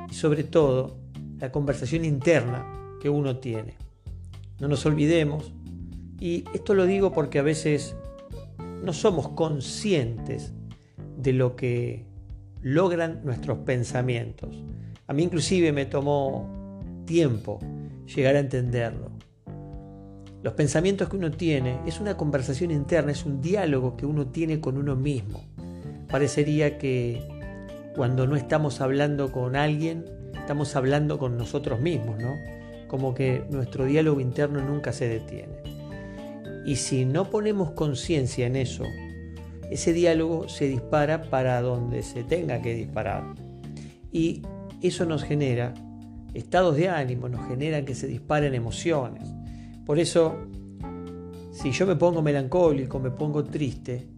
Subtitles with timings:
[0.10, 0.98] y sobre todo
[1.40, 2.66] la conversación interna
[3.02, 3.76] que uno tiene.
[4.60, 5.54] No nos olvidemos,
[6.20, 7.96] y esto lo digo porque a veces
[8.84, 10.54] no somos conscientes
[11.18, 12.06] de lo que
[12.62, 14.64] logran nuestros pensamientos.
[15.08, 17.60] A mí inclusive me tomó tiempo
[18.16, 19.12] llegar a entenderlo.
[20.42, 24.60] Los pensamientos que uno tiene es una conversación interna, es un diálogo que uno tiene
[24.60, 25.55] con uno mismo
[26.16, 27.22] parecería que
[27.94, 32.38] cuando no estamos hablando con alguien, estamos hablando con nosotros mismos, ¿no?
[32.88, 35.58] Como que nuestro diálogo interno nunca se detiene.
[36.66, 38.86] Y si no ponemos conciencia en eso,
[39.70, 43.36] ese diálogo se dispara para donde se tenga que disparar.
[44.14, 44.42] Y
[44.82, 45.74] eso nos genera
[46.34, 49.28] estados de ánimo, nos genera que se disparen emociones.
[49.86, 50.48] Por eso,
[51.52, 54.15] si yo me pongo melancólico, me pongo triste,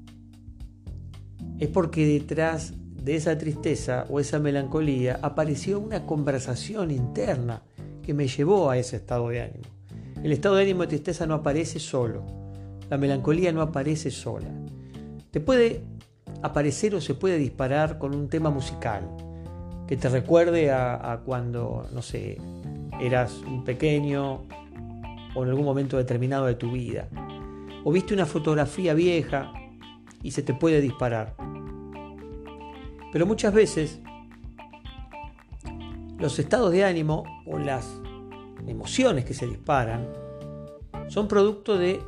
[1.59, 2.73] es porque detrás
[3.03, 7.63] de esa tristeza o esa melancolía apareció una conversación interna
[8.03, 9.65] que me llevó a ese estado de ánimo.
[10.23, 12.25] El estado de ánimo de tristeza no aparece solo,
[12.89, 14.49] la melancolía no aparece sola.
[15.31, 15.83] Te puede
[16.41, 19.09] aparecer o se puede disparar con un tema musical
[19.87, 22.37] que te recuerde a, a cuando, no sé,
[22.99, 24.43] eras un pequeño
[25.35, 27.07] o en algún momento determinado de tu vida.
[27.83, 29.53] O viste una fotografía vieja
[30.23, 31.46] y se te puede disparar.
[33.11, 33.99] Pero muchas veces
[36.19, 38.01] los estados de ánimo o las
[38.65, 40.07] emociones que se disparan
[41.07, 42.01] son producto de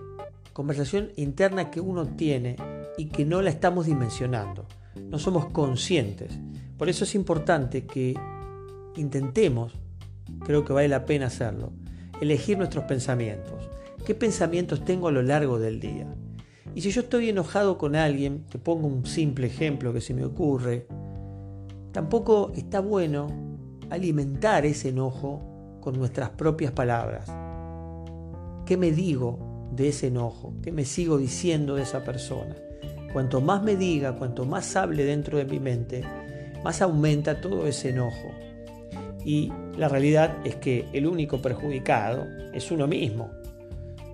[0.54, 2.58] conversación interna que uno tiene
[2.98, 4.66] y que no la estamos dimensionando.
[4.96, 6.38] No somos conscientes.
[6.78, 8.16] Por eso es importante que
[8.96, 9.74] intentemos,
[10.44, 11.72] creo que vale la pena hacerlo,
[12.20, 13.70] elegir nuestros pensamientos.
[14.06, 16.08] ¿Qué pensamientos tengo a lo largo del día?
[16.75, 20.24] Y si yo estoy enojado con alguien, te pongo un simple ejemplo que se me
[20.24, 20.85] ocurre,
[21.91, 23.28] tampoco está bueno
[23.90, 27.25] alimentar ese enojo con nuestras propias palabras.
[28.66, 30.53] ¿Qué me digo de ese enojo?
[30.62, 32.56] ¿Qué me sigo diciendo de esa persona?
[33.12, 36.03] Cuanto más me diga, cuanto más hable dentro de mi mente,
[36.63, 38.30] más aumenta todo ese enojo.
[39.25, 43.31] Y la realidad es que el único perjudicado es uno mismo.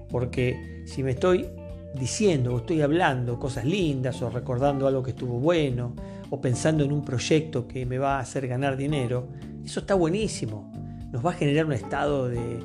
[0.09, 1.49] Porque si me estoy
[1.95, 5.94] diciendo o estoy hablando cosas lindas o recordando algo que estuvo bueno
[6.29, 9.28] o pensando en un proyecto que me va a hacer ganar dinero,
[9.63, 10.72] eso está buenísimo.
[11.11, 12.59] Nos va a generar un estado de,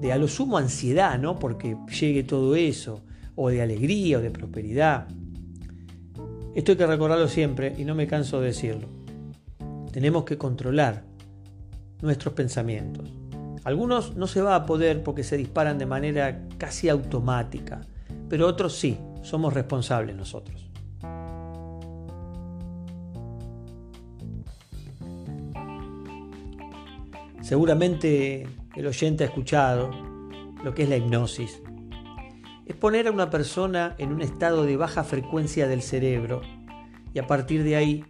[0.00, 1.38] de a lo sumo ansiedad, ¿no?
[1.38, 3.02] Porque llegue todo eso,
[3.34, 5.08] o de alegría o de prosperidad.
[6.54, 8.88] Esto hay que recordarlo siempre y no me canso de decirlo.
[9.92, 11.04] Tenemos que controlar
[12.02, 13.10] nuestros pensamientos.
[13.64, 17.80] Algunos no se va a poder porque se disparan de manera casi automática
[18.28, 20.70] pero otros sí, somos responsables nosotros.
[27.42, 29.90] Seguramente el oyente ha escuchado
[30.64, 31.62] lo que es la hipnosis.
[32.66, 36.40] Es poner a una persona en un estado de baja frecuencia del cerebro
[37.14, 38.04] y a partir de ahí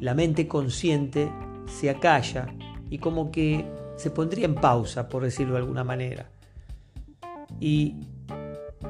[0.00, 1.28] la mente consciente
[1.66, 2.54] se acalla
[2.88, 6.30] y como que se pondría en pausa, por decirlo de alguna manera.
[7.58, 7.96] Y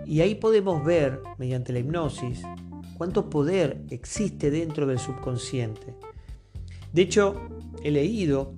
[0.07, 2.43] y ahí podemos ver, mediante la hipnosis,
[2.97, 5.95] cuánto poder existe dentro del subconsciente.
[6.93, 7.49] De hecho,
[7.83, 8.55] he leído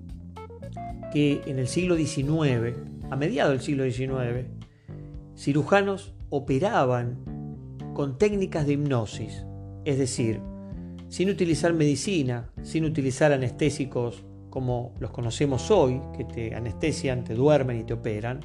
[1.13, 2.77] que en el siglo XIX,
[3.11, 4.47] a mediados del siglo XIX,
[5.37, 7.19] cirujanos operaban
[7.95, 9.45] con técnicas de hipnosis,
[9.85, 10.41] es decir,
[11.09, 17.81] sin utilizar medicina, sin utilizar anestésicos como los conocemos hoy, que te anestesian, te duermen
[17.81, 18.41] y te operan,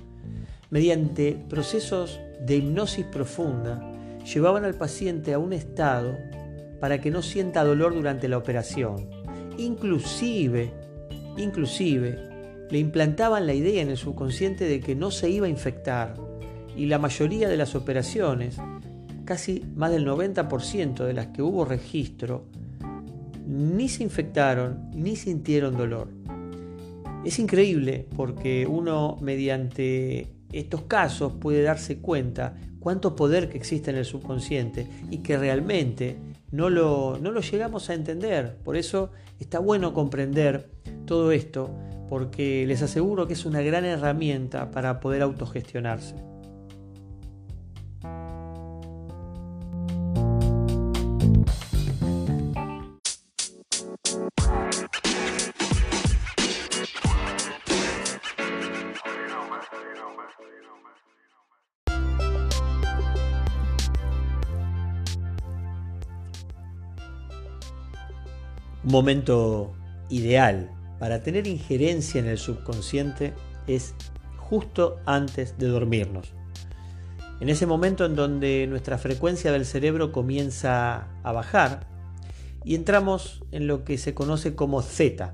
[0.69, 3.81] mediante procesos de hipnosis profunda,
[4.23, 6.17] llevaban al paciente a un estado
[6.79, 9.09] para que no sienta dolor durante la operación.
[9.57, 10.71] Inclusive,
[11.37, 12.17] inclusive,
[12.69, 16.15] le implantaban la idea en el subconsciente de que no se iba a infectar.
[16.75, 18.57] Y la mayoría de las operaciones,
[19.25, 22.45] casi más del 90% de las que hubo registro,
[23.47, 26.09] ni se infectaron ni sintieron dolor.
[27.23, 33.97] Es increíble porque uno mediante estos casos puede darse cuenta cuánto poder que existe en
[33.97, 36.17] el subconsciente y que realmente
[36.51, 38.57] no lo, no lo llegamos a entender.
[38.63, 40.69] Por eso está bueno comprender
[41.05, 41.69] todo esto
[42.09, 46.32] porque les aseguro que es una gran herramienta para poder autogestionarse.
[68.83, 69.73] Un momento
[70.09, 70.69] ideal
[70.99, 73.33] para tener injerencia en el subconsciente
[73.65, 73.95] es
[74.37, 76.33] justo antes de dormirnos.
[77.39, 81.87] En ese momento en donde nuestra frecuencia del cerebro comienza a bajar
[82.65, 85.33] y entramos en lo que se conoce como Z.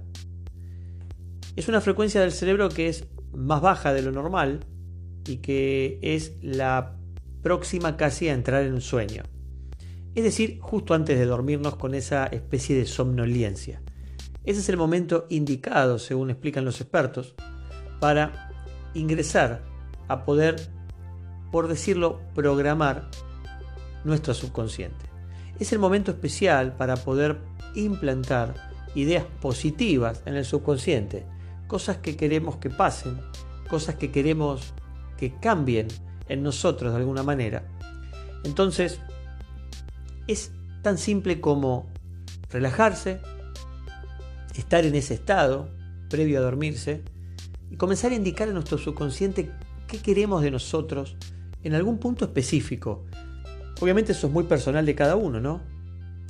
[1.56, 4.62] Es una frecuencia del cerebro que es más baja de lo normal
[5.28, 6.98] y que es la
[7.42, 9.24] próxima casi a entrar en un sueño
[10.20, 13.82] es decir, justo antes de dormirnos con esa especie de somnolencia.
[14.44, 17.36] Ese es el momento indicado, según explican los expertos,
[18.02, 18.52] para
[18.94, 19.64] ingresar
[20.10, 20.58] a poder,
[21.52, 23.10] por decirlo, programar
[24.04, 25.06] nuestro subconsciente.
[25.58, 27.40] Es el momento especial para poder
[27.76, 28.56] implantar
[28.96, 31.26] ideas positivas en el subconsciente,
[31.68, 33.22] cosas que queremos que pasen,
[33.70, 34.74] cosas que queremos
[35.18, 35.88] que cambien
[36.28, 37.64] en nosotros de alguna manera.
[38.44, 39.00] Entonces,
[40.32, 41.88] es tan simple como
[42.50, 43.20] relajarse,
[44.56, 45.70] estar en ese estado
[46.10, 47.04] previo a dormirse
[47.72, 49.52] y comenzar a indicar a nuestro subconsciente
[49.88, 51.16] qué queremos de nosotros
[51.64, 53.06] en algún punto específico.
[53.82, 55.62] Obviamente eso es muy personal de cada uno, ¿no?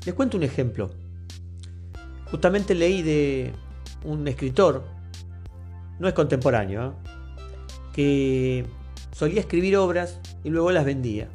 [0.05, 0.91] Les cuento un ejemplo.
[2.31, 3.53] Justamente leí de
[4.05, 4.85] un escritor,
[5.99, 7.09] no es contemporáneo, ¿eh?
[7.93, 8.65] que
[9.11, 11.27] solía escribir obras y luego las vendía.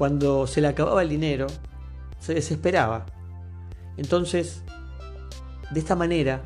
[0.00, 1.46] Cuando se le acababa el dinero,
[2.20, 3.04] se desesperaba.
[3.98, 4.62] Entonces,
[5.70, 6.42] de esta manera,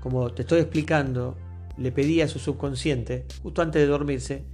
[0.00, 1.36] como te estoy explicando,
[1.76, 4.46] le pedía a su subconsciente, justo antes de dormirse,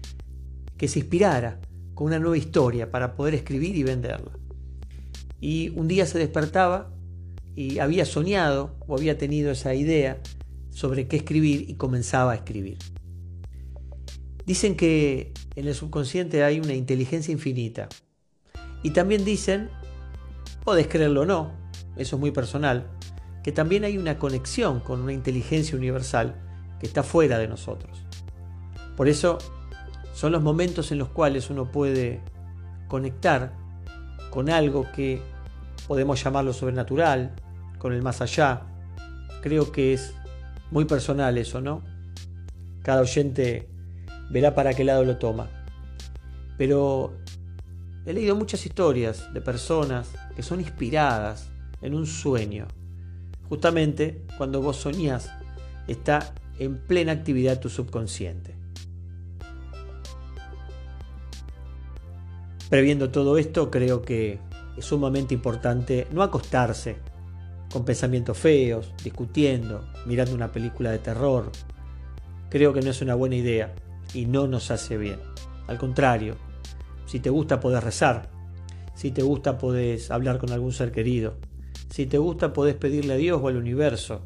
[0.76, 1.60] que se inspirara
[1.94, 4.32] con una nueva historia para poder escribir y venderla.
[5.40, 6.92] Y un día se despertaba
[7.54, 10.20] y había soñado o había tenido esa idea
[10.70, 12.78] sobre qué escribir y comenzaba a escribir.
[14.44, 17.88] Dicen que en el subconsciente hay una inteligencia infinita
[18.84, 19.70] y también dicen,
[20.62, 21.52] podés creerlo o no,
[21.96, 22.86] eso es muy personal,
[23.42, 26.36] que también hay una conexión con una inteligencia universal
[26.78, 28.04] que está fuera de nosotros.
[28.94, 29.38] Por eso
[30.12, 32.20] son los momentos en los cuales uno puede
[32.86, 33.54] conectar
[34.28, 35.22] con algo que
[35.88, 37.34] podemos llamarlo sobrenatural,
[37.78, 38.62] con el más allá.
[39.40, 40.14] Creo que es
[40.70, 41.82] muy personal eso, ¿no?
[42.82, 43.66] Cada oyente
[44.30, 45.48] verá para qué lado lo toma.
[46.58, 47.23] Pero
[48.06, 51.48] He leído muchas historias de personas que son inspiradas
[51.80, 52.66] en un sueño.
[53.48, 55.30] Justamente cuando vos soñás,
[55.88, 58.54] está en plena actividad tu subconsciente.
[62.68, 64.38] Previendo todo esto, creo que
[64.76, 66.96] es sumamente importante no acostarse
[67.72, 71.50] con pensamientos feos, discutiendo, mirando una película de terror.
[72.50, 73.74] Creo que no es una buena idea
[74.12, 75.20] y no nos hace bien.
[75.66, 76.36] Al contrario,
[77.06, 78.30] si te gusta, podés rezar.
[78.94, 81.36] Si te gusta, podés hablar con algún ser querido.
[81.90, 84.22] Si te gusta, podés pedirle a Dios o al universo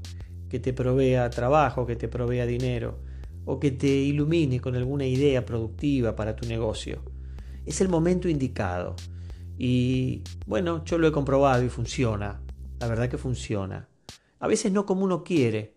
[0.49, 3.01] que te provea trabajo, que te provea dinero
[3.45, 7.03] o que te ilumine con alguna idea productiva para tu negocio.
[7.67, 8.95] Es el momento indicado.
[9.59, 12.41] Y bueno, yo lo he comprobado y funciona.
[12.79, 13.89] La verdad que funciona.
[14.39, 15.75] A veces no como uno quiere.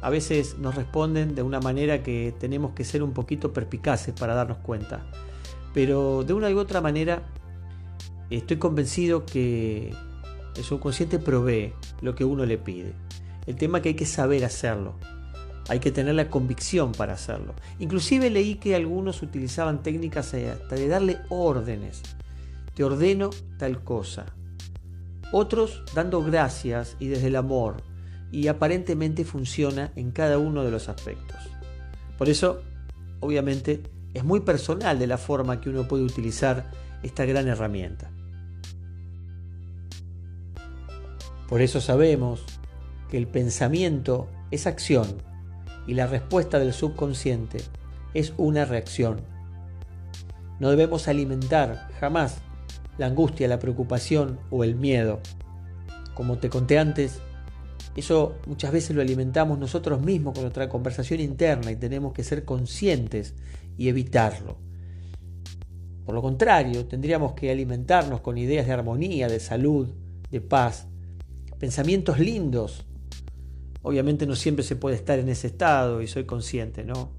[0.00, 4.34] A veces nos responden de una manera que tenemos que ser un poquito perspicaces para
[4.34, 5.04] darnos cuenta
[5.78, 7.22] pero de una u otra manera
[8.30, 9.94] estoy convencido que
[10.56, 12.94] el subconsciente provee lo que uno le pide.
[13.46, 14.94] El tema es que hay que saber hacerlo.
[15.68, 17.54] Hay que tener la convicción para hacerlo.
[17.78, 22.02] Inclusive leí que algunos utilizaban técnicas hasta de darle órdenes.
[22.74, 24.26] Te ordeno tal cosa.
[25.30, 27.84] Otros dando gracias y desde el amor.
[28.32, 31.38] Y aparentemente funciona en cada uno de los aspectos.
[32.18, 32.62] Por eso,
[33.20, 33.80] obviamente,
[34.14, 36.70] es muy personal de la forma que uno puede utilizar
[37.02, 38.10] esta gran herramienta.
[41.48, 42.44] Por eso sabemos
[43.10, 45.06] que el pensamiento es acción
[45.86, 47.58] y la respuesta del subconsciente
[48.14, 49.20] es una reacción.
[50.60, 52.38] No debemos alimentar jamás
[52.98, 55.20] la angustia, la preocupación o el miedo.
[56.14, 57.20] Como te conté antes,
[57.96, 62.44] eso muchas veces lo alimentamos nosotros mismos con nuestra conversación interna y tenemos que ser
[62.44, 63.34] conscientes
[63.78, 64.58] y evitarlo.
[66.04, 69.88] Por lo contrario, tendríamos que alimentarnos con ideas de armonía, de salud,
[70.30, 70.86] de paz,
[71.58, 72.84] pensamientos lindos,
[73.82, 77.12] Obviamente no siempre se puede estar en ese estado y soy consciente, ¿no?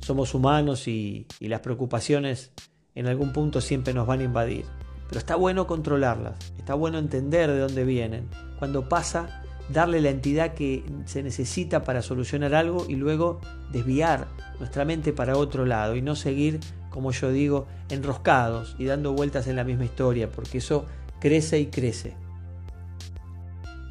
[0.00, 2.52] Somos humanos y, las preocupaciones
[2.94, 4.64] en algún punto siempre nos van a invadir.
[5.08, 8.28] Pero está bueno controlarlas, está bueno entender de dónde vienen.
[8.58, 13.40] Cuando pasa, darle la entidad que se necesita para solucionar algo y luego
[13.72, 16.60] desviar nuestra mente para otro lado y no seguir,
[16.90, 20.86] como yo digo, enroscados y dando vueltas en la misma historia, porque eso
[21.20, 22.14] crece y crece.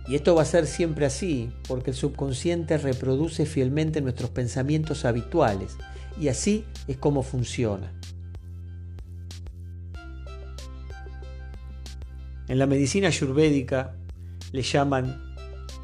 [0.07, 5.77] Y esto va a ser siempre así, porque el subconsciente reproduce fielmente nuestros pensamientos habituales,
[6.19, 7.93] y así es como funciona.
[12.47, 13.95] En la medicina ayurvédica
[14.53, 15.26] le llaman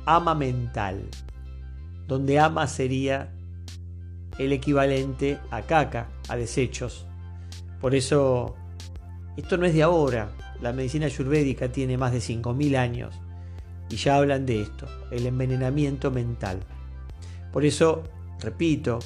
[0.05, 1.09] ama mental,
[2.07, 3.31] donde ama sería
[4.37, 7.05] el equivalente a caca, a desechos.
[7.79, 8.55] Por eso,
[9.37, 10.31] esto no es de ahora,
[10.61, 13.15] la medicina ayurvédica tiene más de 5.000 años
[13.89, 16.59] y ya hablan de esto, el envenenamiento mental.
[17.51, 18.03] Por eso,
[18.39, 18.99] repito,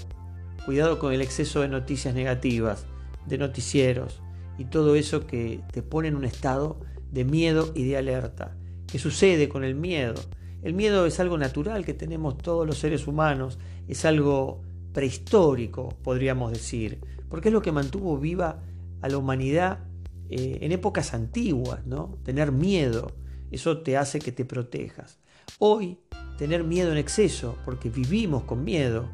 [0.66, 2.86] cuidado con el exceso de noticias negativas,
[3.25, 4.22] de noticieros
[4.58, 6.80] y todo eso que te pone en un estado
[7.12, 8.56] de miedo y de alerta.
[8.86, 10.16] ¿Qué sucede con el miedo?
[10.62, 14.62] El miedo es algo natural que tenemos todos los seres humanos, es algo
[14.92, 17.00] prehistórico, podríamos decir,
[17.30, 18.64] porque es lo que mantuvo viva
[19.02, 19.80] a la humanidad
[20.30, 22.18] eh, en épocas antiguas, ¿no?
[22.24, 23.12] Tener miedo.
[23.52, 25.20] Eso te hace que te protejas.
[25.60, 26.00] Hoy,
[26.38, 29.08] tener miedo en exceso, porque vivimos con miedo,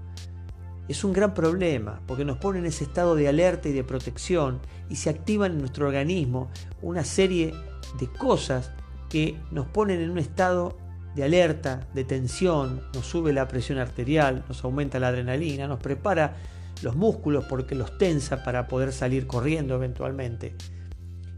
[0.88, 4.60] es un gran problema, porque nos pone en ese estado de alerta y de protección
[4.90, 6.50] y se activan en nuestro organismo
[6.82, 7.54] una serie
[8.00, 8.72] de cosas
[9.10, 10.78] que nos ponen en un estado
[11.16, 16.36] de alerta, de tensión, nos sube la presión arterial, nos aumenta la adrenalina, nos prepara
[16.82, 20.56] los músculos porque los tensa para poder salir corriendo eventualmente.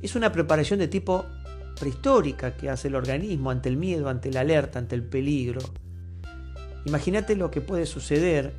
[0.01, 1.25] Es una preparación de tipo
[1.79, 5.61] prehistórica que hace el organismo ante el miedo, ante la alerta, ante el peligro.
[6.85, 8.53] Imagínate lo que puede suceder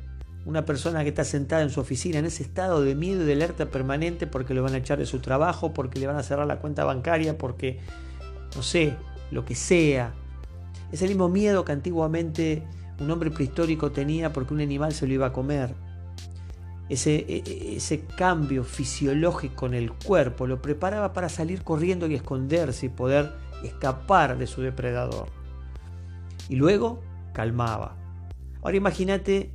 [0.47, 3.33] una persona que está sentada en su oficina en ese estado de miedo y de
[3.33, 6.47] alerta permanente porque le van a echar de su trabajo, porque le van a cerrar
[6.47, 7.79] la cuenta bancaria, porque,
[8.55, 8.95] no sé,
[9.29, 10.13] lo que sea.
[10.91, 12.63] Es el mismo miedo que antiguamente
[12.99, 15.75] un hombre prehistórico tenía porque un animal se lo iba a comer
[16.89, 22.15] ese, e, e, ese cambio fisiológico en el cuerpo lo preparaba para salir corriendo y
[22.15, 25.27] esconderse y poder escapar de su depredador.
[26.49, 27.01] Y luego
[27.33, 27.95] calmaba.
[28.61, 29.51] Ahora imagínate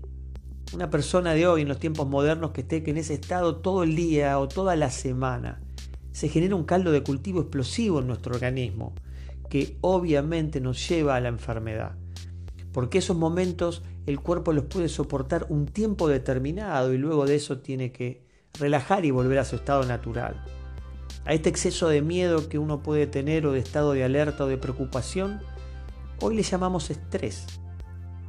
[0.74, 3.96] una persona de hoy en los tiempos modernos que esté en ese estado todo el
[3.96, 5.60] día o toda la semana.
[6.12, 8.94] Se genera un caldo de cultivo explosivo en nuestro organismo
[9.52, 11.92] que obviamente nos lleva a la enfermedad.
[12.72, 17.58] Porque esos momentos el cuerpo los puede soportar un tiempo determinado y luego de eso
[17.58, 18.24] tiene que
[18.58, 20.42] relajar y volver a su estado natural.
[21.26, 24.46] A este exceso de miedo que uno puede tener o de estado de alerta o
[24.46, 25.42] de preocupación,
[26.22, 27.44] hoy le llamamos estrés.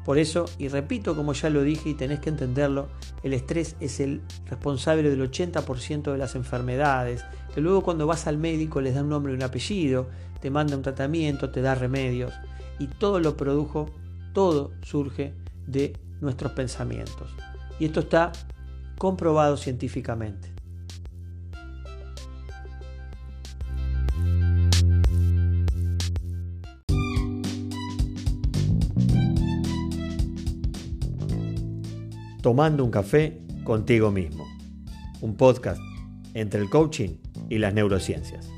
[0.04, 2.90] Por eso, y repito como ya lo dije y tenés que entenderlo,
[3.24, 8.38] el estrés es el responsable del 80% de las enfermedades, que luego cuando vas al
[8.38, 10.08] médico les da un nombre y un apellido,
[10.42, 12.34] te manda un tratamiento, te da remedios,
[12.80, 13.90] y todo lo produjo,
[14.34, 15.34] todo surge
[15.68, 17.30] de nuestros pensamientos.
[17.80, 18.32] Y esto está
[18.98, 20.52] comprobado científicamente.
[32.42, 34.46] Tomando un café contigo mismo.
[35.22, 35.82] Un podcast
[36.34, 37.16] entre el coaching
[37.54, 38.53] y las neurociencias.